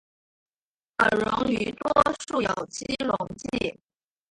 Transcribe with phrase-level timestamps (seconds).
[0.97, 1.91] 可溶于多
[2.27, 3.79] 数有机溶剂。